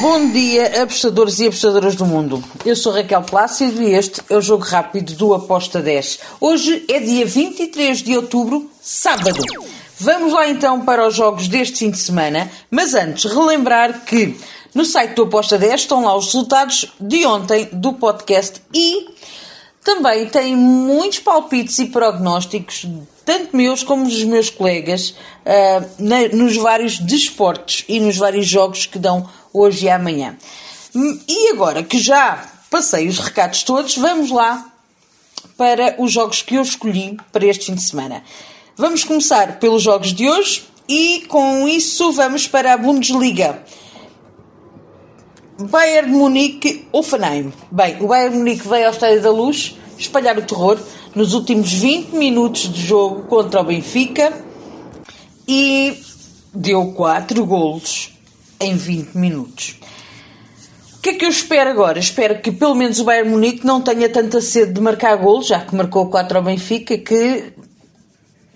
Bom 0.00 0.30
dia, 0.30 0.82
apostadores 0.82 1.40
e 1.40 1.46
apostadoras 1.46 1.94
do 1.94 2.06
mundo. 2.06 2.42
Eu 2.64 2.74
sou 2.74 2.90
Raquel 2.90 3.20
Plácido 3.20 3.82
e 3.82 3.92
este 3.92 4.22
é 4.30 4.34
o 4.34 4.40
Jogo 4.40 4.64
Rápido 4.64 5.12
do 5.12 5.34
Aposta 5.34 5.82
10. 5.82 6.20
Hoje 6.40 6.86
é 6.88 6.98
dia 7.00 7.26
23 7.26 7.98
de 7.98 8.16
outubro, 8.16 8.70
sábado. 8.80 9.44
Vamos 9.98 10.32
lá 10.32 10.48
então 10.48 10.80
para 10.86 11.06
os 11.06 11.14
jogos 11.14 11.48
deste 11.48 11.80
fim 11.80 11.90
de 11.90 11.98
semana, 11.98 12.50
mas 12.70 12.94
antes 12.94 13.30
relembrar 13.30 14.06
que 14.06 14.34
no 14.74 14.86
site 14.86 15.16
do 15.16 15.24
Aposta 15.24 15.58
10 15.58 15.82
estão 15.82 16.02
lá 16.02 16.16
os 16.16 16.26
resultados 16.26 16.86
de 16.98 17.26
ontem 17.26 17.68
do 17.70 17.92
podcast 17.92 18.62
e 18.72 19.06
também 19.84 20.26
tem 20.26 20.56
muitos 20.56 21.18
palpites 21.18 21.78
e 21.78 21.86
prognósticos, 21.86 22.86
tanto 23.24 23.54
meus 23.54 23.82
como 23.82 24.04
dos 24.04 24.24
meus 24.24 24.48
colegas, 24.48 25.10
uh, 25.10 25.90
na, 25.98 26.28
nos 26.28 26.56
vários 26.56 26.98
desportos 26.98 27.84
e 27.88 28.00
nos 28.00 28.16
vários 28.16 28.46
jogos 28.46 28.86
que 28.86 28.98
dão 28.98 29.28
hoje 29.52 29.86
e 29.86 29.90
amanhã. 29.90 30.36
E 30.94 31.48
agora 31.50 31.82
que 31.82 31.98
já 31.98 32.44
passei 32.70 33.08
os 33.08 33.18
recados 33.18 33.62
todos, 33.62 33.96
vamos 33.96 34.30
lá 34.30 34.66
para 35.56 35.94
os 35.98 36.12
jogos 36.12 36.42
que 36.42 36.54
eu 36.54 36.62
escolhi 36.62 37.16
para 37.32 37.46
este 37.46 37.66
fim 37.66 37.74
de 37.74 37.82
semana. 37.82 38.22
Vamos 38.76 39.04
começar 39.04 39.58
pelos 39.58 39.82
jogos 39.82 40.12
de 40.12 40.28
hoje 40.28 40.64
e 40.88 41.24
com 41.28 41.68
isso 41.68 42.12
vamos 42.12 42.48
para 42.48 42.72
a 42.72 42.76
Bundesliga. 42.76 43.62
Bayern 45.60 46.10
Munique, 46.10 46.88
Offenheim. 46.90 47.52
Bem, 47.70 47.98
o 48.00 48.06
Bayern 48.06 48.38
Munique 48.38 48.66
veio 48.66 48.86
ao 48.86 48.92
Estádio 48.92 49.22
da 49.22 49.30
Luz 49.30 49.76
espalhar 49.98 50.38
o 50.38 50.42
terror 50.42 50.78
nos 51.14 51.34
últimos 51.34 51.72
20 51.72 52.16
minutos 52.16 52.72
de 52.72 52.80
jogo 52.80 53.24
contra 53.24 53.60
o 53.60 53.64
Benfica 53.64 54.32
e 55.46 56.00
deu 56.54 56.92
4 56.92 57.44
golos 57.44 58.10
em 58.60 58.76
20 58.76 59.14
minutos. 59.14 59.76
O 60.96 61.02
que 61.02 61.10
é 61.10 61.14
que 61.14 61.24
eu 61.24 61.30
espero 61.30 61.70
agora? 61.70 61.98
Espero 61.98 62.40
que 62.42 62.52
pelo 62.52 62.74
menos 62.74 63.00
o 63.00 63.04
Bayern 63.04 63.30
Munique 63.30 63.66
não 63.66 63.80
tenha 63.80 64.08
tanta 64.10 64.40
sede 64.40 64.74
de 64.74 64.80
marcar 64.82 65.16
golos, 65.16 65.46
já 65.46 65.60
que 65.60 65.74
marcou 65.74 66.10
4 66.10 66.36
ao 66.36 66.44
Benfica, 66.44 66.98
que 66.98 67.54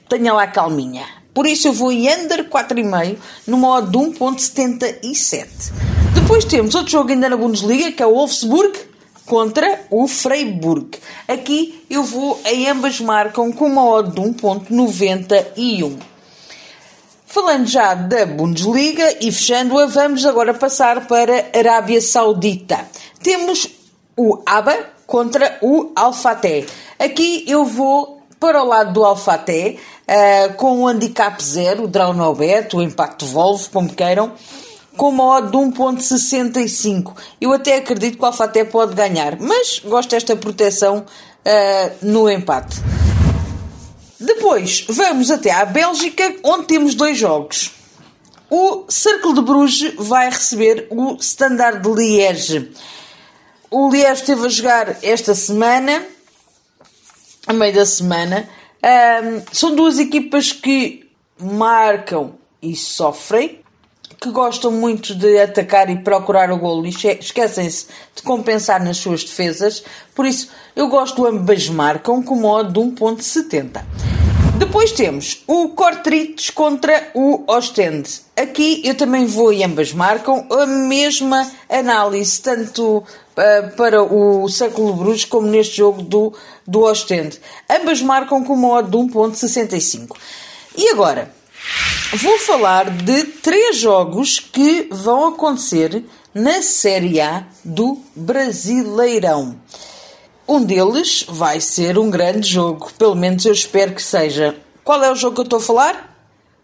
tenha 0.09 0.33
lá 0.33 0.47
calminha. 0.47 1.07
Por 1.33 1.47
isso 1.47 1.69
eu 1.69 1.73
vou 1.73 1.91
em 1.91 2.07
under 2.07 2.49
4,5 2.49 3.17
no 3.47 3.57
modo 3.57 3.91
de 3.91 3.99
1.77. 3.99 5.73
Depois 6.15 6.45
temos 6.45 6.75
outro 6.75 6.93
jogo 6.93 7.11
ainda 7.11 7.29
na 7.29 7.37
Bundesliga, 7.37 7.91
que 7.93 8.03
é 8.03 8.07
o 8.07 8.15
Wolfsburg 8.15 8.79
contra 9.27 9.81
o 9.91 10.07
Freiburg. 10.07 10.99
Aqui 11.27 11.83
eu 11.91 12.05
vou, 12.05 12.41
em 12.45 12.69
ambas 12.69 13.01
marcam 13.01 13.51
com 13.53 13.67
uma 13.67 13.85
odd 13.85 14.15
de 14.15 14.21
1.91. 14.21 16.14
Falando 17.35 17.67
já 17.67 17.95
da 17.95 18.25
Bundesliga 18.27 19.17
e 19.21 19.33
fechando-a, 19.33 19.87
vamos 19.87 20.25
agora 20.25 20.55
passar 20.55 21.09
para 21.09 21.47
a 21.53 21.59
Arábia 21.59 22.01
Saudita. 22.01 22.87
Temos 23.25 23.69
o 24.17 24.41
ABA 24.47 24.79
contra 25.05 25.59
o 25.61 25.91
Alfaté. 25.97 26.65
Aqui 26.97 27.45
eu 27.49 27.65
vou 27.65 28.23
para 28.39 28.63
o 28.63 28.69
lado 28.69 28.93
do 28.93 29.05
Alfaté, 29.05 29.75
uh, 30.07 30.55
com 30.55 30.83
o 30.83 30.87
handicap 30.87 31.43
zero, 31.43 31.83
o 31.83 31.89
draw 31.89 32.15
no 32.15 32.33
bet, 32.37 32.77
o 32.77 32.81
impacto 32.81 33.27
Volvo, 33.27 33.69
como 33.69 33.93
queiram, 33.93 34.31
com 34.97 35.09
uma 35.09 35.25
odd 35.25 35.51
de 35.51 35.57
1.65. 35.57 37.17
Eu 37.41 37.53
até 37.53 37.79
acredito 37.79 38.17
que 38.17 38.23
o 38.23 38.27
Alfaté 38.27 38.63
pode 38.65 38.95
ganhar, 38.95 39.41
mas 39.41 39.81
gosto 39.85 40.11
desta 40.11 40.37
proteção 40.37 40.99
uh, 40.99 41.95
no 42.01 42.31
empate. 42.31 43.04
Depois 44.25 44.87
vamos 44.89 45.31
até 45.31 45.51
à 45.51 45.67
Bélgica, 45.67 46.37
onde 46.43 46.67
temos 46.67 46.95
dois 46.95 47.19
jogos. 47.19 47.73
O 48.49 48.85
Cercle 48.89 49.35
de 49.35 49.43
Bruges 49.43 49.95
vai 49.99 50.31
receber 50.31 50.87
o 50.91 51.17
Standard 51.21 51.83
de 51.83 51.89
Liège. 51.89 52.73
O 53.71 53.91
Liège 53.91 54.21
esteve 54.21 54.47
a 54.47 54.49
jogar 54.49 54.97
esta 55.03 55.35
semana, 55.35 56.07
a 57.47 57.53
meio 57.53 57.75
da 57.75 57.85
semana. 57.85 58.49
Um, 58.83 59.43
são 59.53 59.75
duas 59.75 59.99
equipas 59.99 60.53
que 60.53 61.11
marcam 61.39 62.35
e 62.63 62.75
sofrem 62.75 63.63
que 64.21 64.31
gostam 64.31 64.71
muito 64.71 65.15
de 65.15 65.39
atacar 65.39 65.91
e 65.91 65.99
procurar 65.99 66.51
o 66.51 66.57
golo 66.57 66.87
e 66.87 66.89
esquecem-se 66.89 67.89
de 68.15 68.23
compensar 68.23 68.83
nas 68.83 68.97
suas 68.97 69.23
defesas. 69.23 69.85
Por 70.15 70.25
isso, 70.25 70.49
eu 70.75 70.89
gosto 70.89 71.27
ambas 71.27 71.69
marcam 71.69 72.23
com 72.23 72.37
modo 72.37 72.73
de 72.73 72.81
1.70. 72.81 74.14
Depois 74.59 74.93
temos 74.93 75.43
o 75.49 75.71
Cortrites 75.71 76.49
contra 76.49 77.11
o 77.13 77.43
Ostende. 77.49 78.21
Aqui 78.37 78.83
eu 78.85 78.95
também 78.95 79.27
vou 79.27 79.53
e 79.53 79.65
ambas 79.65 79.93
marcam 79.93 80.47
a 80.49 80.65
mesma 80.65 81.51
análise, 81.69 82.41
tanto 82.41 82.99
uh, 82.99 83.77
para 83.77 84.03
o 84.03 84.49
Século 84.49 84.95
Bruges 84.95 85.25
como 85.25 85.49
neste 85.49 85.79
jogo 85.79 86.03
do, 86.03 86.33
do 86.67 86.83
Ostende. 86.83 87.41
Ambas 87.69 88.01
marcam 88.01 88.45
com 88.45 88.55
modo 88.55 88.91
de 88.91 89.13
1.65. 89.13 90.17
E 90.77 90.89
agora, 90.91 91.33
vou 92.13 92.39
falar 92.39 92.91
de 92.91 93.25
três 93.25 93.77
jogos 93.77 94.39
que 94.39 94.89
vão 94.89 95.29
acontecer 95.29 96.05
na 96.33 96.63
Série 96.63 97.21
A 97.21 97.45
do 97.65 97.99
Brasileirão. 98.15 99.57
Um 100.47 100.63
deles 100.63 101.25
vai 101.29 101.61
ser 101.61 101.99
um 101.99 102.11
grande 102.11 102.49
jogo, 102.49 102.93
pelo 102.99 103.15
menos 103.15 103.45
eu 103.47 103.53
espero 103.53 103.95
que 103.95 104.03
seja. 104.03 104.57
Qual 104.85 105.03
é 105.03 105.11
o 105.11 105.17
jogo 105.17 105.35
que 105.35 105.41
eu 105.41 105.45
estou 105.45 105.59
a 105.59 105.63
falar? 105.63 106.17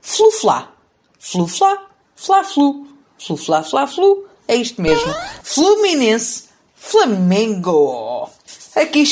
Flu-Flá. 0.03 0.73
Flu-Flá. 1.19 1.87
Flá-Flu. 2.15 2.87
Flu-Flá, 3.19 3.63
Flá-Flu. 3.63 4.25
É 4.47 4.55
isto 4.55 4.83
mesmo. 4.83 5.15
Fluminense. 5.43 6.45
Flamengo. 6.75 8.29
Aqui 8.77 9.05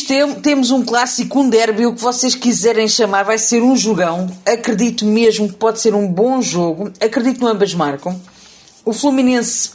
temos 0.43 0.71
um 0.71 0.85
clássico, 0.85 1.41
um 1.41 1.49
derby, 1.49 1.87
o 1.87 1.95
que 1.95 2.01
vocês 2.01 2.35
quiserem 2.35 2.89
chamar, 2.89 3.25
vai 3.25 3.39
ser 3.39 3.63
um 3.63 3.77
jogão. 3.77 4.31
Acredito 4.47 5.05
mesmo 5.05 5.49
que 5.49 5.55
pode 5.55 5.81
ser 5.81 5.95
um 5.95 6.07
bom 6.07 6.41
jogo. 6.41 6.93
Acredito 7.01 7.41
que 7.41 7.47
ambas 7.47 7.75
marcam. 7.75 8.21
O 8.85 8.93
Fluminense 8.93 9.73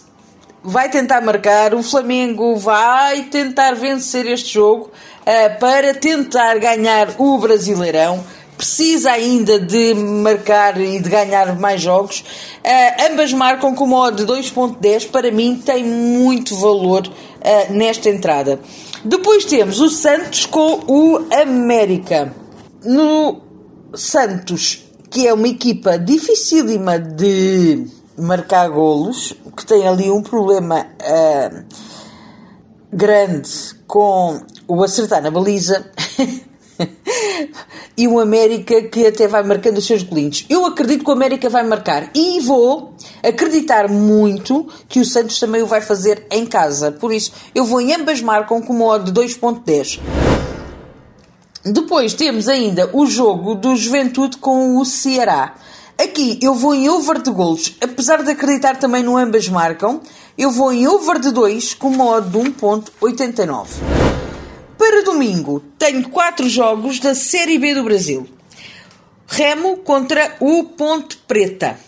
vai 0.64 0.90
tentar 0.90 1.22
marcar, 1.22 1.74
o 1.74 1.84
Flamengo 1.84 2.56
vai 2.56 3.24
tentar 3.24 3.76
vencer 3.76 4.26
este 4.26 4.54
jogo 4.54 4.90
uh, 5.22 5.60
para 5.60 5.94
tentar 5.94 6.58
ganhar 6.58 7.16
o 7.18 7.38
Brasileirão. 7.38 8.24
Precisa 8.56 9.12
ainda 9.12 9.60
de 9.60 9.94
marcar 9.94 10.80
e 10.80 11.00
de 11.00 11.10
ganhar 11.10 11.60
mais 11.60 11.82
jogos. 11.82 12.24
Uh, 12.64 13.12
ambas 13.12 13.34
marcam 13.34 13.76
com 13.76 13.84
uma 13.84 14.08
odd 14.08 14.24
de 14.24 14.32
2.10. 14.32 15.10
Para 15.10 15.32
mim 15.32 15.62
tem 15.64 15.84
muito 15.84 16.56
valor 16.56 17.06
uh, 17.08 17.74
nesta 17.74 18.10
entrada. 18.10 18.60
Depois 19.04 19.44
temos 19.44 19.82
o 19.82 19.90
Santos 19.90 20.46
com 20.46 20.80
o 20.88 21.26
América. 21.34 22.34
No 22.86 23.42
Santos, 23.94 24.84
que 25.10 25.28
é 25.28 25.34
uma 25.34 25.48
equipa 25.48 25.98
dificílima 25.98 26.98
de 27.00 27.86
marcar 28.18 28.70
golos, 28.70 29.34
que 29.56 29.66
tem 29.66 29.88
ali 29.88 30.10
um 30.10 30.22
problema 30.22 30.88
uh, 31.02 31.66
grande 32.92 33.50
com 33.88 34.42
o 34.68 34.84
acertar 34.84 35.22
na 35.22 35.32
baliza. 35.32 35.92
e 37.96 38.08
o 38.08 38.20
América 38.20 38.82
que 38.84 39.06
até 39.06 39.28
vai 39.28 39.44
marcando 39.44 39.78
os 39.78 39.86
seus 39.86 40.04
golinhos. 40.04 40.46
Eu 40.50 40.66
acredito 40.66 41.04
que 41.04 41.10
o 41.10 41.14
América 41.14 41.50
vai 41.50 41.64
marcar 41.64 42.10
e 42.14 42.40
vou 42.42 42.94
acreditar 43.22 43.88
muito 43.88 44.68
que 44.88 45.00
o 45.00 45.06
Santos 45.06 45.40
também 45.40 45.62
o 45.62 45.68
vai 45.68 45.82
fazer 45.82 46.26
em 46.32 46.46
casa. 46.46 46.92
Por 46.92 47.14
isso, 47.14 47.32
eu 47.54 47.66
vou 47.66 47.80
em 47.80 47.94
ambas 47.94 48.22
marcam 48.22 48.62
com 48.62 48.74
uma 48.74 48.86
odd 48.86 49.12
de 49.12 49.22
2.10. 49.22 50.00
Depois 51.66 52.14
temos 52.14 52.50
ainda 52.50 52.90
o 52.92 53.06
jogo 53.06 53.56
do 53.56 53.76
Juventude 53.76 54.38
com 54.38 54.78
o 54.78 54.86
Ceará. 54.86 55.56
Aqui 55.98 56.38
eu 56.42 56.54
vou 56.56 56.74
em 56.74 56.90
over 56.90 57.22
de 57.22 57.30
golos, 57.30 57.76
apesar 57.80 58.24
de 58.24 58.32
acreditar 58.32 58.78
também 58.78 59.04
no 59.04 59.16
ambas 59.16 59.48
marcam, 59.48 60.02
eu 60.38 60.50
vou 60.50 60.74
em 60.74 60.88
over 60.88 61.20
de 61.20 61.30
2 61.32 61.76
com 61.76 61.90
uma 61.90 62.06
odd 62.06 62.30
de 62.30 62.38
1.89. 62.38 63.68
Para 64.78 65.04
domingo, 65.04 65.64
tenho 65.78 66.10
quatro 66.10 66.50
jogos 66.50 67.00
da 67.00 67.14
Série 67.14 67.60
B 67.60 67.76
do 67.76 67.84
Brasil. 67.84 68.28
Remo 69.28 69.78
contra 69.78 70.36
o 70.40 70.64
Ponte 70.64 71.18
Preta. 71.28 71.80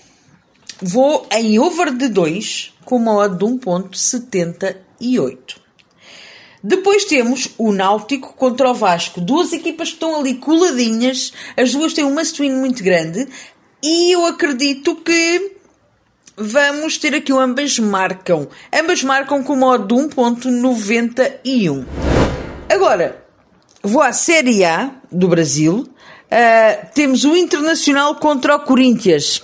Vou 0.81 1.25
em 1.31 1.57
over 1.59 1.91
de 1.91 2.07
2 2.07 2.73
com 2.85 2.97
uma 2.97 3.15
odd 3.15 3.37
de 3.37 3.45
1.78. 3.45 5.65
Depois 6.67 7.05
temos 7.05 7.49
o 7.59 7.71
Náutico 7.71 8.33
contra 8.33 8.71
o 8.71 8.73
Vasco. 8.73 9.21
Duas 9.21 9.53
equipas 9.53 9.89
que 9.89 9.93
estão 9.93 10.15
ali 10.15 10.33
coladinhas. 10.33 11.31
As 11.55 11.71
duas 11.71 11.93
têm 11.93 12.03
uma 12.03 12.25
swing 12.25 12.55
muito 12.55 12.83
grande. 12.83 13.27
E 13.87 14.15
eu 14.15 14.25
acredito 14.25 14.95
que 14.95 15.57
vamos 16.35 16.97
ter 16.97 17.13
aqui 17.13 17.31
o 17.31 17.39
ambas 17.39 17.77
marcam. 17.77 18.47
Ambas 18.73 19.03
marcam 19.03 19.43
com 19.43 19.53
uma 19.53 19.67
odd 19.67 19.85
de 19.85 19.93
1.91. 19.93 21.85
Agora, 22.67 23.23
vou 23.83 24.01
à 24.01 24.11
Série 24.11 24.65
A 24.65 24.89
do 25.11 25.27
Brasil. 25.27 25.81
Uh, 25.85 26.87
temos 26.95 27.25
o 27.25 27.35
Internacional 27.35 28.15
contra 28.15 28.55
o 28.55 28.59
Corinthians. 28.61 29.43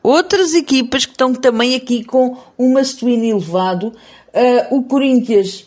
outras 0.00 0.54
equipas 0.54 1.04
que 1.04 1.10
estão 1.10 1.34
também 1.34 1.74
aqui 1.74 2.04
com 2.04 2.38
um 2.56 2.68
must-win 2.74 3.28
elevado. 3.28 3.88
Uh, 3.88 4.76
o 4.76 4.84
Corinthians, 4.84 5.66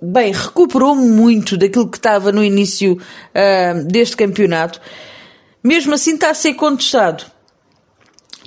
bem, 0.00 0.32
recuperou 0.32 0.94
muito 0.94 1.56
daquilo 1.56 1.90
que 1.90 1.98
estava 1.98 2.30
no 2.30 2.44
início 2.44 2.92
uh, 2.92 3.84
deste 3.88 4.16
campeonato. 4.16 4.80
Mesmo 5.62 5.94
assim 5.94 6.14
está 6.14 6.30
a 6.30 6.34
ser 6.34 6.54
contestado. 6.54 7.24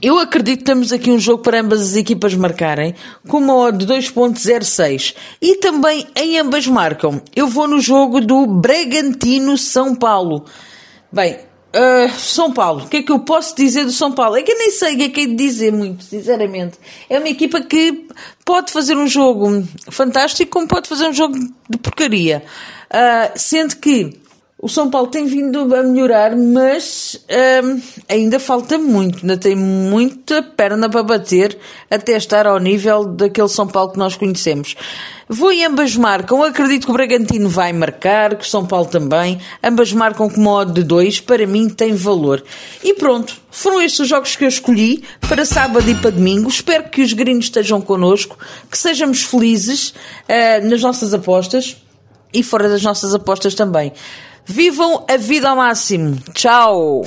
Eu 0.02 0.20
acredito 0.20 0.60
que 0.60 0.66
temos 0.66 0.92
aqui 0.92 1.10
um 1.10 1.18
jogo 1.18 1.42
para 1.42 1.62
ambas 1.62 1.82
as 1.82 1.96
equipas 1.96 2.34
marcarem, 2.36 2.94
com 3.28 3.38
uma 3.38 3.56
odd 3.56 3.86
de 3.86 3.94
2.06. 3.94 5.16
E 5.42 5.56
também 5.56 6.06
em 6.16 6.38
ambas 6.38 6.68
marcam. 6.68 7.22
Eu 7.36 7.48
vou 7.48 7.68
no 7.68 7.80
jogo 7.80 8.20
do 8.20 8.46
Bragantino-São 8.46 9.96
Paulo. 9.96 10.46
Bem, 11.12 11.40
Uh, 11.76 12.10
São 12.18 12.54
Paulo, 12.54 12.86
o 12.86 12.88
que 12.88 12.98
é 12.98 13.04
que 13.04 13.12
eu 13.12 13.20
posso 13.20 13.54
dizer 13.54 13.84
do 13.84 13.92
São 13.92 14.10
Paulo? 14.10 14.38
É 14.38 14.42
que 14.42 14.50
eu 14.50 14.58
nem 14.58 14.72
sei 14.72 14.94
o 14.94 14.98
que 14.98 15.04
é 15.04 15.10
que 15.10 15.22
é 15.22 15.26
de 15.26 15.36
dizer 15.36 15.74
muito, 15.74 16.06
sinceramente. 16.06 16.80
É 17.10 17.20
uma 17.20 17.28
equipa 17.28 17.60
que 17.60 18.08
pode 18.46 18.72
fazer 18.72 18.96
um 18.96 19.06
jogo 19.06 19.68
fantástico, 19.92 20.50
como 20.50 20.70
pode 20.70 20.88
fazer 20.88 21.06
um 21.10 21.14
jogo 21.14 21.38
de 21.70 21.78
porcaria. 21.78 22.46
Uh, 22.90 23.32
sendo 23.36 23.76
que 23.76 24.18
o 24.66 24.68
São 24.68 24.90
Paulo 24.90 25.10
tem 25.10 25.28
vindo 25.28 25.76
a 25.76 25.84
melhorar, 25.84 26.36
mas 26.36 27.24
hum, 27.64 27.80
ainda 28.10 28.40
falta 28.40 28.80
muito, 28.80 29.20
ainda 29.20 29.38
tem 29.38 29.56
muita 29.56 30.42
perna 30.42 30.90
para 30.90 31.04
bater 31.04 31.56
até 31.88 32.18
estar 32.18 32.48
ao 32.48 32.58
nível 32.58 33.06
daquele 33.06 33.48
São 33.48 33.68
Paulo 33.68 33.92
que 33.92 34.00
nós 34.00 34.16
conhecemos. 34.16 34.76
Vou 35.30 35.54
e 35.54 35.64
ambas 35.64 35.96
marcam. 35.96 36.42
Acredito 36.42 36.86
que 36.86 36.90
o 36.92 36.96
Bragantino 36.96 37.48
vai 37.48 37.72
marcar, 37.74 38.36
que 38.36 38.44
o 38.44 38.50
São 38.50 38.66
Paulo 38.66 38.88
também. 38.88 39.40
Ambas 39.64 39.94
marcam 39.94 40.28
com 40.28 40.42
modo 40.42 40.74
de 40.74 40.84
dois. 40.84 41.20
Para 41.20 41.46
mim 41.46 41.70
tem 41.70 41.94
valor. 41.94 42.44
E 42.84 42.96
pronto, 42.96 43.40
foram 43.52 43.80
estes 43.80 44.00
os 44.00 44.08
jogos 44.08 44.36
que 44.36 44.46
eu 44.46 44.50
escolhi 44.50 45.04
para 45.30 45.46
sábado 45.46 45.88
e 45.88 45.94
para 45.94 46.10
domingo. 46.10 46.50
Espero 46.50 46.90
que 46.90 47.04
os 47.04 47.14
gringos 47.14 47.46
estejam 47.46 47.80
connosco, 47.82 48.36
que 48.70 48.78
sejamos 48.80 49.22
felizes 49.22 49.90
uh, 49.90 50.68
nas 50.68 50.82
nossas 50.82 51.14
apostas 51.14 51.78
e 52.34 52.42
fora 52.42 52.68
das 52.68 52.82
nossas 52.82 53.14
apostas 53.14 53.54
também. 53.54 53.94
Vivam 54.46 55.04
a 55.10 55.18
vida 55.18 55.50
ao 55.50 55.56
máximo. 55.56 56.18
Tchau! 56.34 57.04